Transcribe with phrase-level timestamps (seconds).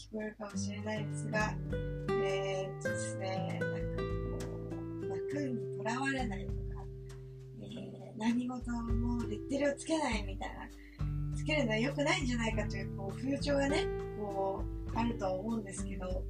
[0.00, 1.54] 聞こえるかもしれないですが、
[2.08, 4.08] えーっとですね、なんかこ
[5.02, 6.84] う、枠にとらわれないとか、
[7.60, 13.86] えー何事もレッテルをつけないみたいな、つけるのは良くないんじゃないかというこう風潮がね、
[14.18, 14.62] こ
[14.94, 16.22] う、あるとは思うんですけど、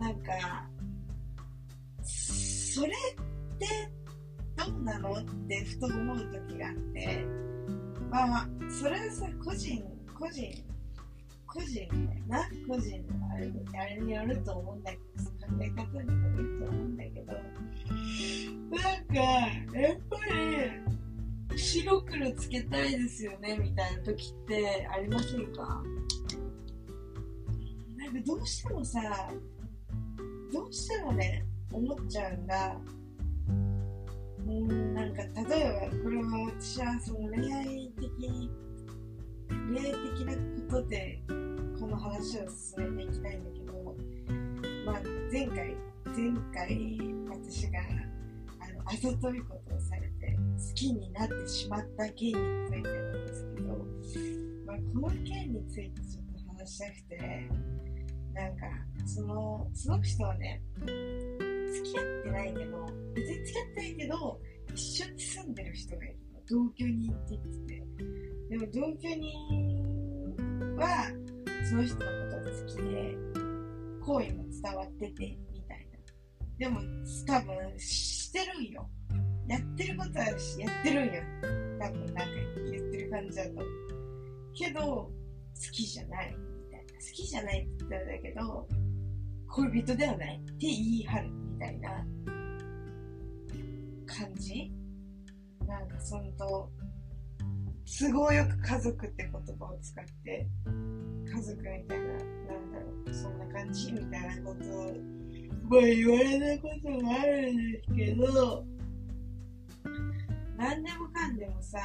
[0.00, 0.68] なんか、
[2.02, 3.66] それって
[4.56, 6.18] どうなのってふと思う
[6.48, 7.24] 時があって、
[8.10, 9.84] まあまあ、それはさ、個人、
[10.18, 10.64] 個人、
[11.48, 17.38] 個人だよな、個人のあれあれによると思うんだけど、考え方にもよると思うんだけど、な
[19.00, 19.14] んか、
[19.78, 20.16] やっぱ
[21.54, 25.82] り、白黒つけたいですよね、みたいな時ってありませんか？
[27.96, 29.00] なんかどうしてもさ、
[30.52, 32.76] どうしてもね、思っちゃうんだ。
[33.48, 38.50] うーん、なんか例えば、これは私はその恋愛的に、
[39.48, 40.34] 恋愛的な
[40.76, 41.20] ことで
[41.88, 43.96] の話を進めていきたいんだけど、
[44.84, 45.00] まあ
[45.32, 47.80] 前回、前回私が
[48.60, 52.34] あのあざといことをされて好きになってしまった件に
[52.68, 53.68] ついてなんですけど、
[54.66, 57.48] まあ、この件についてちょっと話したくて、
[58.34, 58.66] なんか、
[59.06, 64.40] その、その人はね、付き合ってないけど、別に付き合ってないけど、
[64.74, 66.16] 一緒に住んでる人がいる。
[66.48, 67.86] 同居人って言ってて。
[68.50, 71.12] でも同居人は、
[71.64, 73.16] その人のことが好きで、
[74.00, 75.98] 好意も伝わってて、みたいな。
[76.58, 76.80] でも、
[77.26, 78.88] 多分、してるんよ。
[79.48, 80.36] やってることは、やっ
[80.82, 81.22] てるんよ。
[81.80, 82.24] 多分、なんか
[82.70, 83.50] 言ってる感じだと。
[84.54, 85.12] けど、好
[85.72, 86.36] きじゃない。
[86.36, 86.92] みたいな。
[86.94, 88.68] 好きじゃないって言ったらだけど、
[89.48, 92.06] 恋人ではないって言い張るみたいな
[94.06, 94.70] 感じ？
[95.66, 96.70] なんかそのと、
[97.96, 100.46] 都合よく家族って言葉を使って、
[101.26, 104.94] 家族みたいな、なんだろう、そんな感じみたいなことを、
[105.70, 108.64] まあ言われたことがあるんですけど、
[110.58, 111.78] 何でもかんでもさ、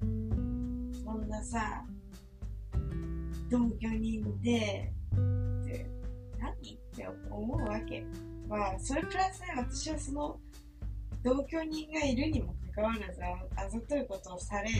[0.00, 1.84] そんなさ、
[3.50, 5.86] 同居人で、って
[6.40, 8.04] 何って思うわけ。
[8.48, 10.40] まあ、それプラスね、私はその、
[11.22, 13.20] 同居人がいるにもかかわらず、
[13.56, 14.70] あざといことをされ、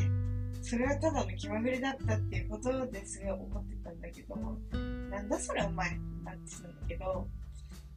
[0.62, 4.37] それはただの気まぐれだったっていうことですごい思ってたんだけど、
[5.11, 5.91] なんだそれお前
[6.25, 7.27] なってたんだけど、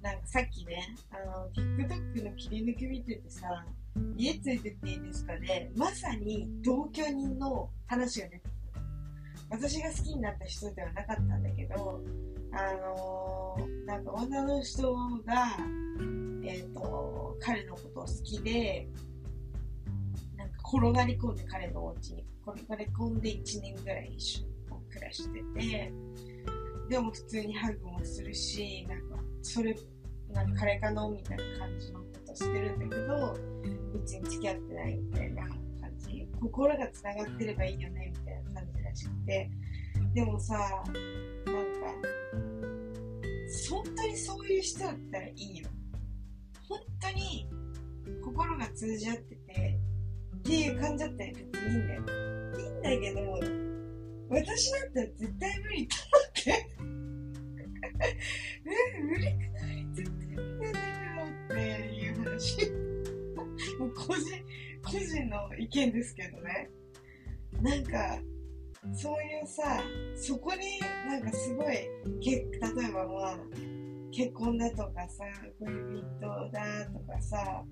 [0.02, 3.66] なんかさっきね、あの、TikTok の切り抜き見ててさ、
[4.18, 8.80] 家ついてっていいんですかね、まさに同居人の話が出てきた。
[9.50, 12.04] 私が好きになった人ではなかったんだけど、
[12.52, 14.94] あのーなんか女の人
[15.26, 15.58] が、
[16.44, 18.88] えっ、と、彼のことを好きで、
[20.36, 24.56] なんか転がり込んで彼のお家に転がり込んで1年ぐらい一緒に
[24.90, 25.94] 暮らしてて、
[26.90, 29.76] でも普通にハグもするし、なんか、それ、
[30.32, 33.34] なんか彼かのみたいな感じのことしてるんだけど、
[33.94, 35.60] 別に付き合ってないみたいな感
[35.98, 36.28] じ。
[36.40, 39.50] 心が繋がってればいいよね、みたいな感じらしくて。
[40.14, 41.02] でもさ、なんか、
[43.70, 45.70] 本当にそういう人だったらいいよ。
[46.68, 47.48] 本当に
[48.24, 49.80] 心が通じ合ってて、
[50.38, 52.35] っていう感じだったら別にいいんだよ。
[52.86, 53.40] だけど、
[54.30, 56.70] 私だったら絶対無理と思って。
[58.66, 59.88] え、無理くない？
[59.94, 60.80] 絶対無理なんだ
[61.50, 62.72] けどっていう話。
[63.80, 64.46] もう個人、
[64.84, 66.70] 個人の意見ですけどね。
[67.62, 68.20] なんか、
[68.94, 69.82] そういうさ、
[70.16, 71.90] そこになんかすごい、
[72.22, 72.46] け例
[72.88, 73.40] えばまあ、
[74.12, 75.24] 結婚だとかさ、
[75.60, 77.66] 恋人だとかさ、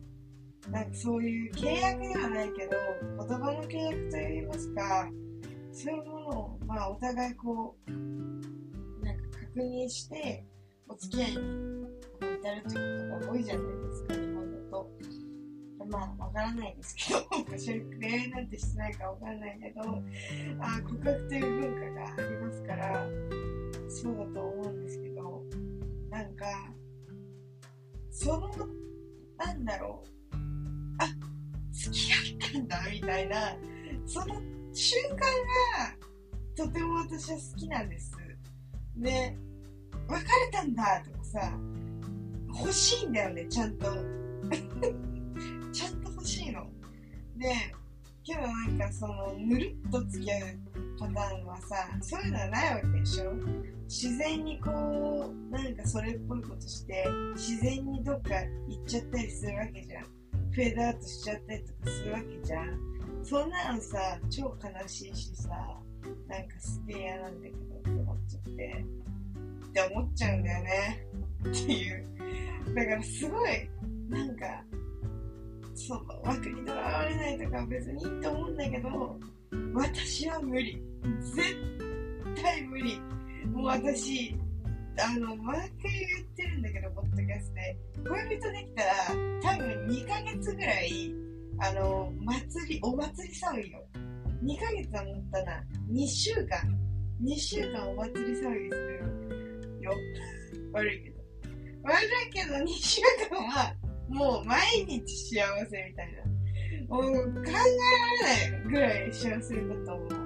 [0.69, 2.71] なんかそういう契約ではないけど、
[3.19, 5.09] 言葉の契約といいますか、
[5.71, 7.91] そういうものを、まあお互いこう、
[9.05, 10.45] なんか確認して、
[10.87, 14.91] お付き合いに至るということが多いじゃないですか、日本だと。
[15.89, 19.81] まあ、わからないですけど、私は恋愛なんてしてないかわからないけど、
[20.59, 23.05] あ告白という文化がありますから、
[23.89, 25.43] そうだと思うんですけど、
[26.09, 26.45] なんか、
[28.09, 28.49] その、
[29.37, 30.12] なんだろう、
[31.83, 33.55] 付き合ったんだ、みたいな、
[34.05, 34.41] その
[34.71, 35.25] 瞬間が、
[36.55, 38.11] とても私は好きなんです。
[38.95, 39.37] で、
[40.07, 41.59] 別れたんだ、とかさ、
[42.59, 43.87] 欲しいんだよね、ちゃんと。
[45.73, 46.69] ちゃんと欲しいの。
[47.37, 47.49] で、
[48.23, 50.39] けどなんかその、ぬるっと付き合う
[50.99, 53.33] パターンはさ、そういうのはないわけでしょ
[53.87, 58.35] 自然にこう、なんかそれっぽいことして自然にどっか
[58.69, 60.22] 行っちゃったりするわけじゃん
[60.53, 62.79] フェードアウトしちゃったりとかするわけじゃん。
[63.23, 65.49] そんなのさ超悲しいしさ
[66.27, 68.85] なんかすげえ嫌なんだけどって思っちゃって。
[69.65, 71.07] って思っちゃうんだよね。
[71.39, 72.05] っていう。
[72.75, 73.69] だからすごい
[74.09, 74.45] なんか
[75.73, 79.19] その枠にとらわれないとか別にいいと思うんだけど
[79.73, 80.79] 私は無理。
[81.33, 81.41] 絶
[82.41, 82.99] 対無理。
[83.51, 84.35] もう私
[84.99, 87.77] あの毎回言ってるんだけどポッドキャストで。
[88.03, 88.93] 恋人できたら
[89.41, 91.13] 多分2ヶ月ぐらい
[91.59, 93.83] あの祭りお祭り騒ぎよ
[94.43, 95.63] 2ヶ月は持ったな。
[95.89, 96.59] 2週間。
[97.23, 99.91] 2週間お祭り騒ぎするよ。
[100.73, 101.23] 悪いけど。
[101.83, 103.73] 悪いけど2週間は
[104.09, 106.33] もう毎日幸せみたいな。
[106.89, 107.63] もう考えら
[108.29, 110.22] れないぐらい幸せだと思う。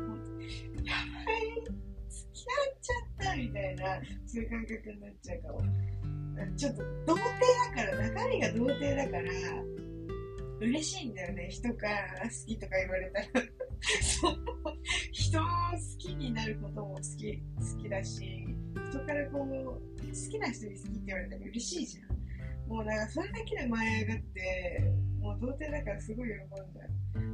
[3.47, 5.61] みたいな、そういう感覚になっちゃうかも。
[6.55, 9.31] ちょっと童貞だから、中身が童貞だから、
[10.59, 11.49] 嬉しいんだよね。
[11.49, 13.25] 人から好きとか言われたら。
[14.01, 14.35] そう。
[15.11, 15.47] 人を好
[15.99, 18.45] きになることも好き、好きだし、
[18.89, 22.17] 人からこう、好きな人に好きって言われたら嬉しいじゃん。
[22.67, 24.93] もうなんかそれだけで舞い上がって、
[25.27, 26.39] もう童貞だからすごい喜ん
[26.73, 26.87] だ。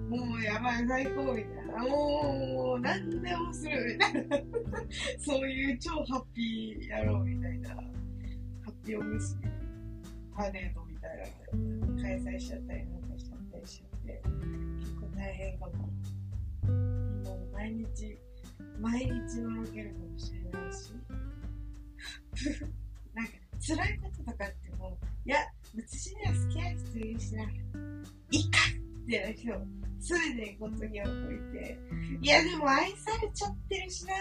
[0.09, 1.87] もうやばい、最高みたいな。
[1.87, 4.37] もう、何でもするみたいな。
[5.23, 7.69] そういう超ハッピー野郎みたいな。
[7.69, 7.75] ハ
[8.67, 9.47] ッピーおむすび、
[10.35, 11.17] パレードみたい
[11.95, 14.21] な開催しちゃったりなんかしちゃったりしちゃって、
[14.79, 15.71] 結構大変かも。
[15.77, 18.17] もう毎日、
[18.79, 20.93] 毎日のろけるかもしれないし。
[23.13, 25.37] なんか辛いこととかってもう、いや、
[25.75, 27.47] 私には好きな人いるしな、い
[29.03, 29.53] ってな人、
[29.99, 31.07] すべてことにおい
[31.51, 31.79] て、
[32.21, 34.13] いや、でも愛されちゃってるしな、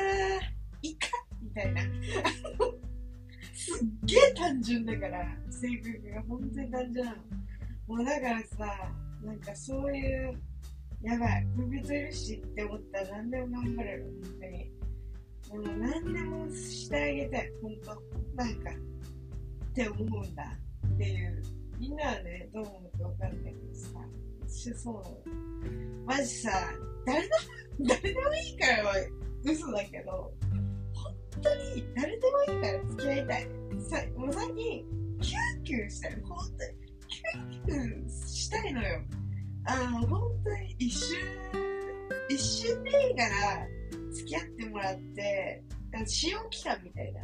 [0.82, 1.08] いいか
[1.40, 1.82] みたいな。
[3.54, 7.18] すっげえ単純だから、性格が本当に単純なの。
[7.86, 8.92] もうだからさ、
[9.22, 10.42] なんかそういう、
[11.02, 14.82] やばい、恋人いるしって思ったら何でも頑張れる、本当に。
[15.52, 20.58] もう何でもしてあげたい、本当なんか、って思うんだ。
[20.94, 21.42] っていう。
[21.78, 23.51] みんなはね、どう思うかわかんない、
[24.52, 26.04] 私そう。
[26.04, 26.50] マジさ、
[27.06, 28.94] 誰でも、誰でもいいからは
[29.44, 30.30] 嘘だけど、
[30.92, 33.48] 本当に誰でもいいから付き合いたい。
[33.80, 34.54] さ、もう最近、
[35.20, 36.22] キュンキュンしたい。
[36.22, 36.72] 本当に、
[37.08, 39.00] キュンキュンしたいのよ。
[39.64, 41.18] あの、本当に一瞬、
[42.28, 43.66] 一瞬でいいから
[44.12, 45.62] 付き合ってもらって、
[46.04, 47.22] 試用期間みたいな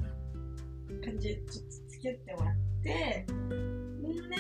[1.04, 4.36] 感じでちょっと付き合ってもらって、んで、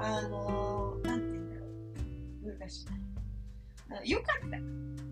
[0.00, 0.87] あのー、
[2.50, 2.58] う。
[2.58, 2.86] 難し。
[4.04, 4.58] よかった。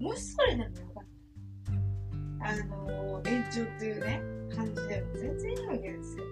[0.02, 1.04] もしそれでもよかっ
[2.40, 2.48] た。
[2.48, 4.22] あのー、延長というね、
[4.54, 6.24] 感じでも全然いいわけですよ。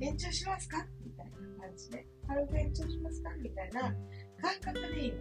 [0.00, 1.32] 延長しますかみたいな
[1.66, 2.06] 感じで。
[2.26, 3.94] 軽く延長しますかみたいな感
[4.60, 5.16] 覚でいいの。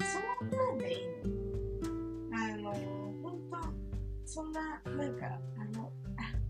[0.00, 2.36] そんなんでいいの。
[2.36, 6.44] あのー、本当そんな、なんか、あの、あ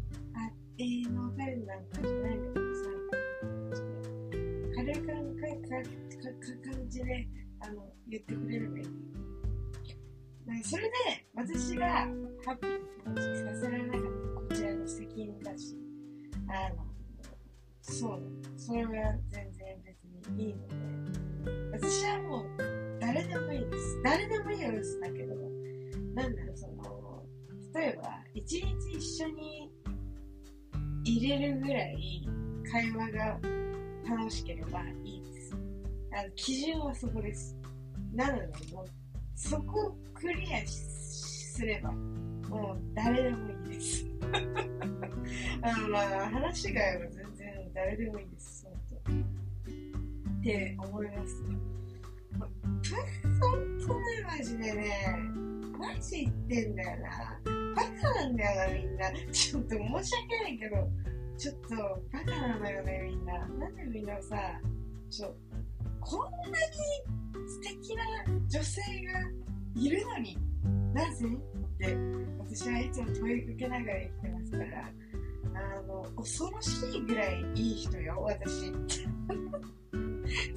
[0.78, 2.90] 永遠の別れなんかじゃないんだけどさ、
[4.76, 5.24] 軽い感
[5.74, 7.28] 感じで
[7.64, 8.84] あの言ってくれればいい。
[10.62, 10.90] それで
[11.34, 14.08] 私がハッピーな気持ちにさせられなかった
[14.40, 15.76] こちらの責任だし、
[16.48, 16.84] あの、
[17.80, 18.22] そう
[18.56, 18.92] それは
[19.30, 20.74] 全然別にいいので、
[21.72, 22.44] 私はもう
[23.00, 24.02] 誰でもいいです。
[24.04, 25.34] 誰でもいいよですだけど、
[26.14, 27.24] なんだろう、その、
[27.74, 29.70] 例えば、一日一緒に
[31.04, 32.28] 入れるぐらい
[32.70, 33.40] 会話が
[34.08, 35.23] 楽しければいい。
[36.16, 37.56] あの基準はそこです。
[38.14, 38.86] なので、もう
[39.34, 44.06] そこをクリアすれば、もう誰でもいいです。
[45.62, 48.64] あの、まあ、話が合えば全然誰でもいいです。
[48.64, 49.12] 本当
[50.40, 51.42] って思います。
[53.40, 55.18] 本当ね、マジでね、
[55.76, 57.40] マジ言ってんだよな。
[57.74, 59.32] バカなんだよな、みんな。
[59.32, 60.76] ちょっと申し訳ないけど、
[61.36, 61.68] ちょっと
[62.12, 63.38] バカなのよね、みんな。
[63.48, 64.60] なんでみんなさ、
[65.10, 65.34] ちょ、
[66.04, 66.20] こん
[66.50, 66.64] なに
[67.48, 68.04] 素敵な
[68.48, 69.20] 女性が
[69.74, 70.36] いるのに
[70.92, 71.30] なぜっ
[71.78, 71.96] て
[72.38, 74.92] 私はいつも問いかけながら生きてますから、
[75.54, 78.70] あの、恐ろしいぐらいいい人よ、私。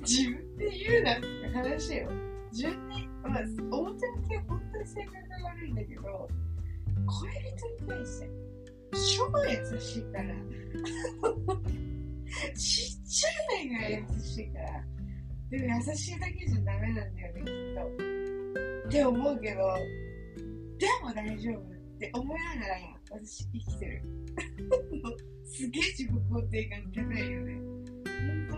[0.02, 2.10] 自分で言うなって話よ。
[2.52, 3.40] 自分で、まあ、
[3.72, 6.28] 表向きは本当に性格が悪いんだけど、
[7.06, 8.30] 恋人に対して
[8.92, 8.98] 超
[9.46, 10.36] 優しいから。
[12.54, 13.30] ちっちゃ
[13.62, 14.84] いぐらい優しいから。
[15.50, 18.88] でも優しいだけじゃダメなんだよね、きっと。
[18.88, 19.62] って思うけど、
[20.78, 22.76] でも大丈夫って思いながら
[23.12, 24.02] 私生きてる。
[25.46, 27.56] すげえ自己肯定感高いよね。
[28.18, 28.56] 本当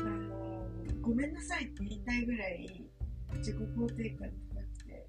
[0.00, 0.66] あの、
[1.00, 2.88] ごめんなさいって言いたいぐらい
[3.38, 5.06] 自己肯定感高くて、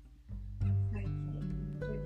[0.91, 1.97] 最近、本当に、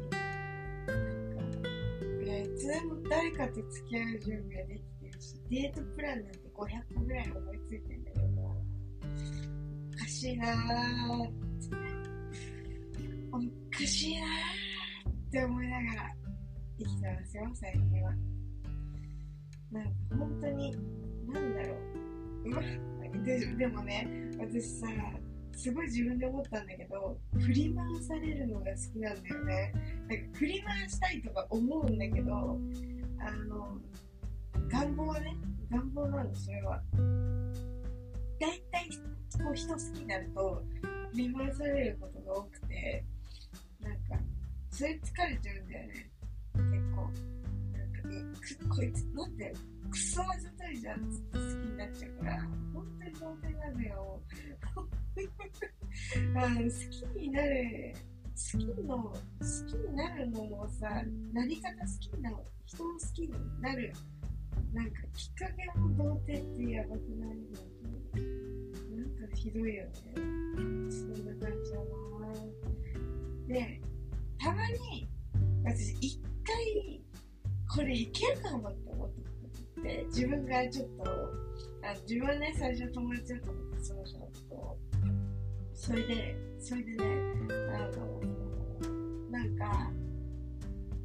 [0.87, 8.12] なんか、いや、いつでも誰かと付き合う準備ができてるし、デートプランなんて500個ぐらい思いついてんだけど、
[9.93, 11.75] おかしいなぁって、
[13.31, 13.37] お
[13.75, 16.15] かしいなぁって思いながら
[16.77, 18.11] 生きてますよ、最近は。
[19.71, 20.71] なんか本当に、
[21.27, 22.49] なんだろう。
[22.49, 22.61] うわ
[23.23, 24.07] ででもね、
[24.39, 24.87] 私さ、
[25.55, 29.73] すごい自分で思ったんだけど、振り回されるのが好きなんだよね。
[30.09, 32.59] なんか振り回したいとか思うんだけど、
[33.19, 33.77] あの、
[34.67, 35.37] 願望はね、
[35.69, 36.81] 願望なんです、それは。
[39.43, 40.63] こう人好きになると、
[41.11, 43.03] 振り回されることが多くて、
[43.81, 44.23] なんか、
[44.69, 46.11] それ疲れちゃうんだよね。
[46.53, 47.01] 結構。
[47.73, 49.53] なんか、くこいつ、なんで、
[49.91, 52.41] クソあざといじゃんっつって好きになっちゃうから、
[52.73, 54.21] 本当に当然なのよ。
[56.35, 57.93] あの好きになる、
[58.53, 59.15] 好きの、好
[59.67, 62.31] きになるのもさ、なり方好きな、
[62.65, 63.93] 人を好きになる、
[64.73, 67.83] なんかきっかけも童貞ってやばくないの？
[67.83, 67.92] なんか
[69.35, 69.91] ひどいよね。
[70.15, 71.93] そんな感じだな
[73.47, 73.81] で、
[74.39, 75.07] たまに、
[75.63, 77.01] 私一回、
[77.75, 79.09] これいけるかもって思っ
[79.83, 81.03] て、自分がちょっと、
[81.85, 84.77] あ自分はね、最初友達だと思って、その人のこと
[85.73, 87.05] それで、それでね、
[87.73, 88.21] あの、
[89.29, 89.91] なんか、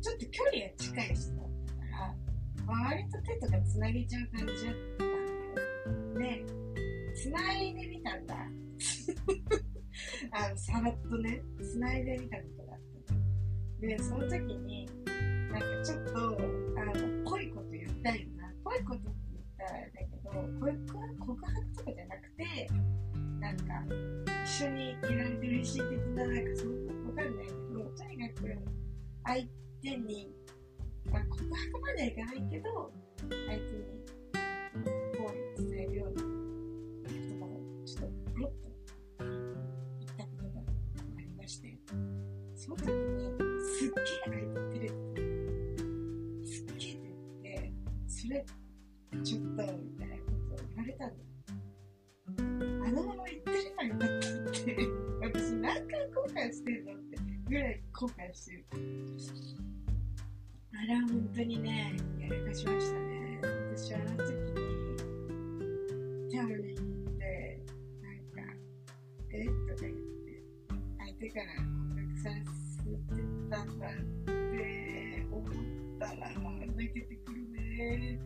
[0.01, 6.45] ちょっと距離が近い人だったから、まあ、割と手とか繋げちゃう感じだったんだよ。
[6.47, 6.68] で、
[7.19, 8.37] 繋いでみたんだ。
[10.31, 13.21] あの、さらっとね、繋いでみたことがあったの。
[13.81, 14.89] で、その時に、
[15.51, 18.53] なんかちょっと、あの、ぽいこと言ったよな。
[18.63, 20.31] ぽいことって言ったらだけど、
[21.19, 22.69] 告白とかじゃなくて、
[23.41, 23.65] なんか、
[24.45, 28.57] 一緒にいられて嬉しい的な、なんかそんなわかんないけど、とにかく、
[29.25, 29.45] 相
[29.83, 30.31] 手に、
[31.11, 33.98] まあ、告白まではいかないけど、相手に、
[71.29, 72.31] 相手から告白さ
[72.75, 73.21] せて
[73.51, 73.91] たんだっ
[74.25, 75.45] て思っ
[75.99, 76.31] たら、
[76.75, 78.19] 泣けてくるね。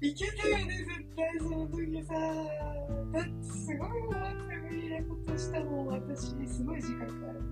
[0.00, 2.14] いけたよね、絶対その時さ。
[3.12, 4.14] だってすごい思っ
[4.48, 6.28] て無理なことしたもん、私。
[6.46, 7.42] すごい自覚ある。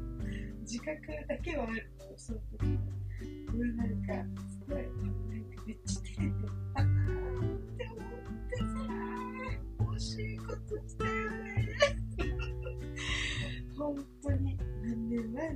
[0.61, 0.97] 自覚
[1.29, 2.67] だけはあるの、その時。
[2.67, 4.93] うわ、なんか、すごい、なん
[5.57, 6.03] かめっちゃ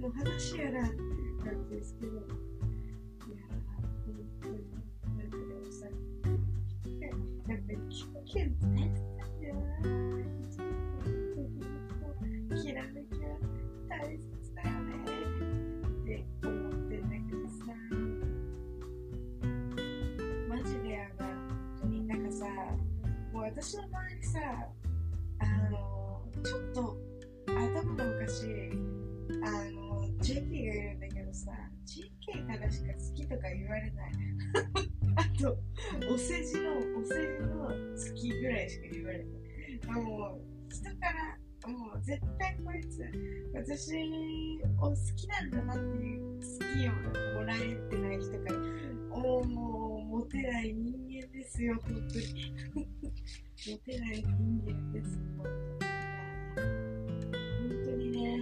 [0.03, 2.17] の話やなっていう感じですけど。
[2.17, 2.27] やー、
[3.71, 4.59] 本当に、
[5.17, 5.87] なんかでもさ、
[7.47, 7.79] やっぱり
[8.27, 9.12] 経験ってね
[41.13, 41.19] か
[41.67, 43.03] ら、もう絶対こいつ、
[43.55, 43.95] 私
[44.79, 46.41] を好きなんだなっていう好
[46.75, 46.93] きを
[47.39, 47.59] もらえ
[47.91, 48.59] てない人から、
[49.11, 52.55] おーもう、モテない人間ですよ、本当に。
[52.75, 55.47] モテない人間です、本
[55.79, 55.93] 当に。
[57.59, 58.39] 本当にね、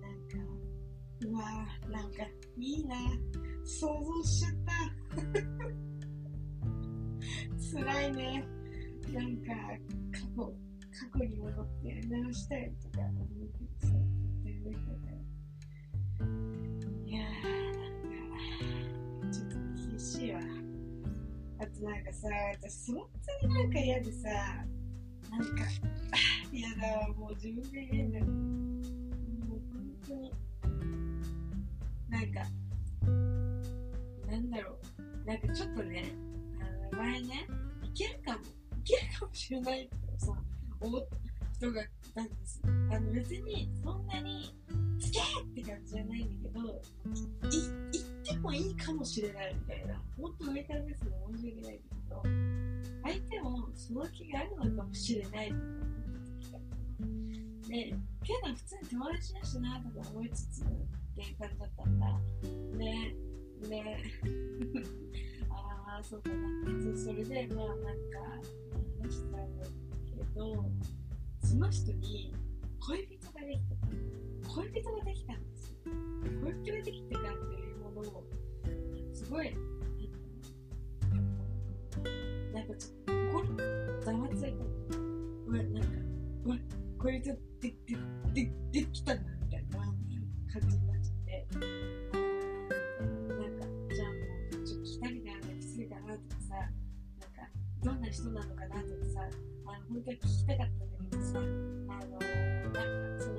[0.00, 0.36] なんか、
[1.26, 2.24] うわぁ、なんか、
[2.56, 2.96] いいな。
[3.64, 4.72] 想像しちゃった。
[7.82, 8.44] 辛いね。
[9.12, 9.52] なんか、
[10.12, 10.54] 過去、
[11.12, 15.16] 過去に戻ってやり直したいとか思うけどさ、絶対無理だから。
[17.06, 19.54] いやー、なんか、ちょっと
[19.90, 20.40] 厳しいわ。
[21.60, 23.06] あとなんかさ、私本
[23.40, 24.28] 当になんか嫌でさ、
[25.30, 25.64] なんか、
[26.50, 28.26] 嫌だわ、もう自分が嫌になる。
[28.26, 28.32] も
[29.56, 30.32] う本当に、
[32.08, 32.40] なんか、
[34.30, 36.14] なんだろう、なんかちょっとね、
[36.58, 37.46] あの前ね、
[37.82, 40.01] いけるかも、いけるかもしれないって、
[40.82, 41.06] 思っ
[41.60, 42.60] たがいたんです。
[42.64, 44.54] あの別にそんなに、
[44.98, 45.22] つけっ
[45.54, 49.94] て感じじゃないんだけど、い、行ってもいいかもしれないみたいな。
[50.18, 52.22] もっと上からですの申し訳ないんだけど、
[53.02, 55.78] 相手もその気があるのかもしれないと思っ
[56.38, 56.58] てきた。
[57.68, 60.66] で、けど普通に友達だしなとか思いつつっ
[61.14, 62.20] ていう感じだったんだ。
[62.78, 63.96] で、で、
[65.50, 66.96] ああ、そうかな。
[66.96, 67.92] それで、まあなんか、
[69.02, 69.71] 話したんだけ
[70.34, 70.64] ど、
[71.42, 72.34] その人に
[72.80, 73.76] 恋人ができた。
[74.54, 75.76] 恋人ができたんですよ。
[76.42, 78.24] 恋人ができてからというものを、
[79.12, 79.54] すごい、
[82.52, 83.56] なんかちょっと心
[84.04, 84.64] ざわついた
[85.46, 85.88] うわなんか
[86.44, 86.56] うわ
[86.98, 87.96] 恋人でで
[88.32, 89.78] でできたなみたいな
[90.52, 90.81] 感じ
[100.02, 102.80] あの本当は聞きたかったんだけどさあのなんか
[103.22, 103.36] その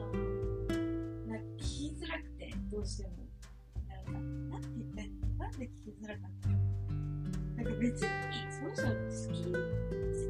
[1.27, 3.09] なんか聞きづらくてどうしても
[3.89, 6.55] なんかなんて言ったらいいのなんで聞きづらかったの
[7.57, 8.07] なんか別に
[8.49, 9.59] その人の好き好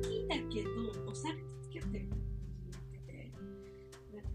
[0.10, 0.70] きだけど
[1.12, 3.14] 押されて付き合ってるみたいな感じになってて
[4.12, 4.26] な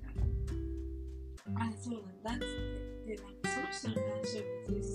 [1.53, 4.95] んかあそうなんだっつってでなんかその人の話を別に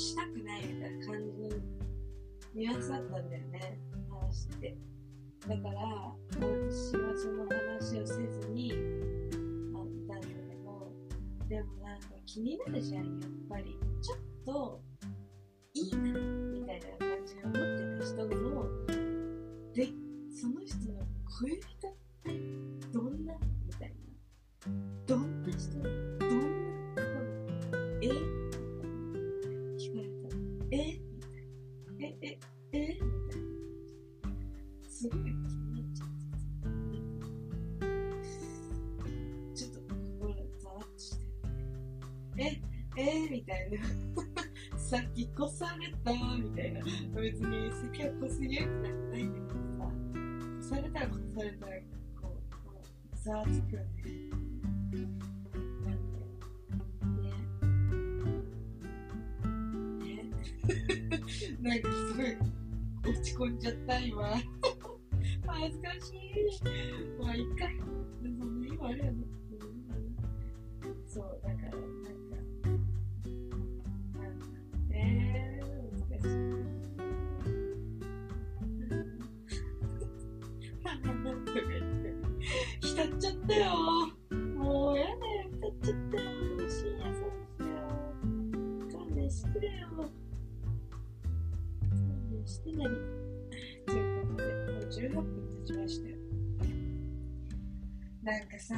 [0.00, 1.54] したくないみたいな感じの
[2.54, 3.78] ニュアンスだったんだよね。
[4.10, 4.91] 話って。
[5.48, 5.80] だから
[6.30, 8.72] 私はその話をせずに
[9.72, 10.92] まあいたんだけど
[11.48, 13.78] でもなんか気になるじゃんやっぱり。
[14.02, 14.82] ちょっと
[15.74, 17.60] いいなみたいな感じで思って
[18.00, 18.32] た人の
[19.72, 19.86] で
[20.34, 21.06] その人の
[21.40, 21.94] 恋人っ
[43.82, 44.34] みたい
[44.72, 46.80] なさっき越されたみたいな。
[47.14, 49.90] 別に席は越す勇気なんてないんだけどさ
[50.60, 51.72] 越されたら越されたら
[52.20, 53.86] こうこうざわつくよね。
[54.92, 56.22] なんで
[57.20, 57.32] ね。
[60.04, 60.30] ね。
[61.62, 62.26] なんかすごい
[63.14, 64.22] 落ち込んじゃった今。
[65.46, 66.20] 恥ずかしい。
[67.20, 67.66] まあいいか。
[68.20, 69.10] そんな日もあるよね。
[69.10, 69.26] ん
[71.06, 71.41] そう。
[98.62, 98.76] さ、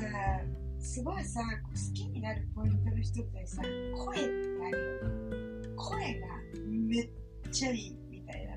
[0.81, 5.69] すごいさ、好きになるポイントの一つでさ、声ってあるよね。
[5.77, 6.27] 声が
[6.67, 7.11] めっ
[7.53, 8.55] ちゃいいみたいな。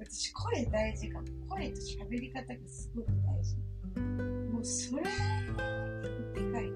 [0.00, 1.26] 私、声大事かも。
[1.48, 3.56] 声と喋り方がすごく大事。
[4.52, 5.08] もうそれ、で
[6.52, 6.72] かい。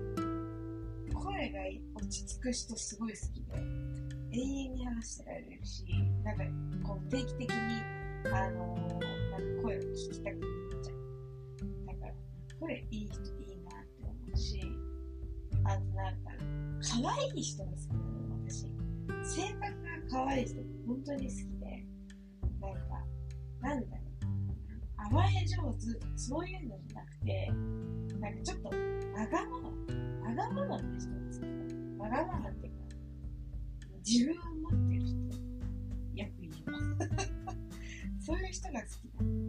[1.12, 1.60] 声が
[1.96, 3.56] 落ち着く人すごい好きで、
[4.32, 5.84] 永遠に話してられるし、
[6.22, 6.44] なんか
[6.88, 7.56] こう定期的に、
[8.32, 8.80] あのー
[9.30, 10.46] なんか声を聞きたくな
[10.78, 10.96] っちゃう。
[11.86, 12.12] だから、
[12.60, 13.49] 声いい人いい
[14.40, 14.60] し、
[15.64, 16.30] あとなんか、
[16.80, 18.80] 可愛い人が好きなの、私。
[19.22, 19.70] 性格が
[20.10, 21.86] 可愛い人本当に好きで
[22.60, 22.80] なんか
[23.60, 24.10] なんだろう。
[24.96, 25.80] 甘え上手
[26.16, 27.50] そういうのじゃなくて
[28.18, 29.68] なんかちょっとわがまま
[30.28, 32.80] わがままな人が好きわがままっていうか
[34.06, 35.16] 自分を持ってる人
[36.14, 37.10] よく言います。
[38.26, 39.39] そういう人が好きなな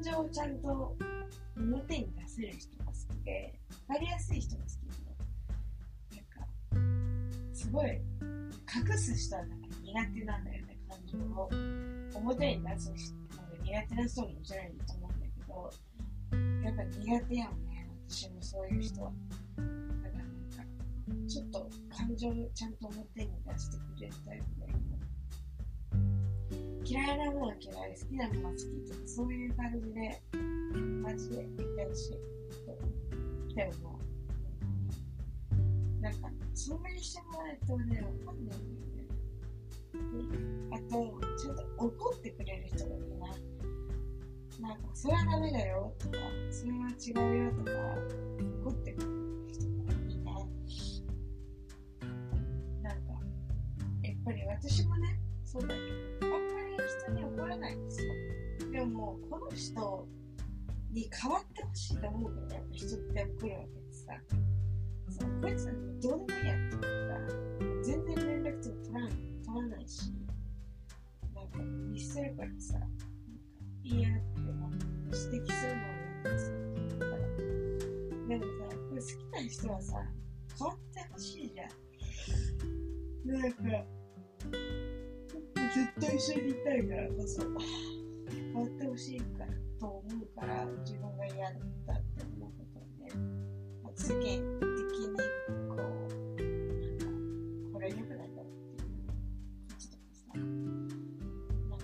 [0.00, 0.96] 感情をちゃんと
[1.58, 3.54] 表に出せる人が好きで、
[3.86, 11.50] 分かりやすい人が好きで、なんか、すごい、隠す人はなんか苦手なんだよね、感情を。
[12.14, 15.70] 表に出す人なんか苦手な人ももちろんいると思うんだけど、
[16.64, 19.12] やっぱ苦手やもんね、私もそういう人は。
[20.02, 24.89] だからなんか、ちょっと感情をちゃんと表に出してくれるタイプがいい
[26.84, 30.22] 嫌いなものは嫌い、好きなものは好きとか、そういう感じで、
[31.02, 32.14] マジで言ってほしい。
[32.14, 34.00] って思う。
[36.00, 39.06] なんか、そんなにしてもらえるとね、わかんないんだよね。
[40.72, 43.00] あと、ちゃんと怒ってくれる人がいい
[44.60, 44.68] な。
[44.68, 46.16] なんか、それはダメだよとか、
[46.50, 47.70] それは違うよとか、
[48.64, 49.12] 怒ってくれる
[49.48, 50.20] 人がいて、
[52.82, 53.12] なんか、
[54.02, 56.19] やっぱり私もね、そうだけど、
[57.60, 58.14] ないんですよ。
[58.72, 60.08] でも、この人
[60.90, 64.12] に変わってほしいと思うから、やっぱ人って怒るわけでさ、
[65.08, 67.20] そのこいつはどうでもいいやって言ったら、
[67.82, 69.12] 全然連絡とか取らない
[69.44, 70.12] 取らないし、
[71.34, 73.06] なんか見捨てるからさ、なんか
[73.82, 74.40] いやって
[75.12, 76.00] 指摘するのを
[76.74, 77.16] めんどくさ。
[78.28, 78.48] でもさ、
[78.88, 80.02] これ好きな人はさ、
[80.58, 81.68] 変わってほしいじゃん。
[83.40, 83.60] なんか、
[85.72, 89.46] ずっと一緒にいたいからこそ、変わってほしいから
[89.78, 93.12] と思うから、自分が嫌だったって思うことをね、
[93.84, 94.26] まあ世間的
[94.98, 95.16] に
[95.68, 97.06] こう、なんか、
[97.72, 99.12] これ良くないだろうっていうこ
[99.68, 100.44] ととかさ、なん
[101.70, 101.78] か、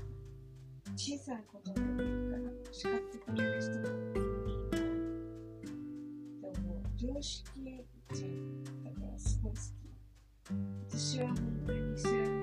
[0.97, 4.19] 小さなことでもいいから叱ってくれる人がいい
[6.43, 6.51] な。
[6.53, 7.47] でも、常識
[8.13, 9.87] 人だからすごい好き。
[10.91, 12.36] 私は本当にイスラム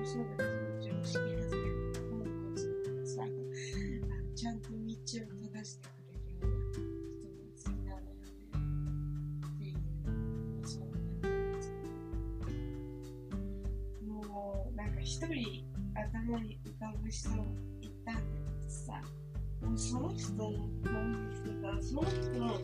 [15.24, 17.30] 一人頭に浮かぶ人
[17.80, 19.00] いたんだけどさ、
[19.62, 22.60] もうその人の顔見てたら、その人の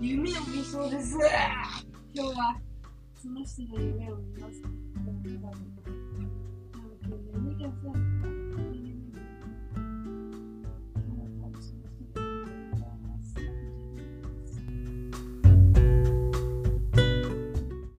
[0.00, 1.18] 夢を見そうです。
[2.14, 2.56] 今日は、
[3.20, 4.62] その人の夢を見ます。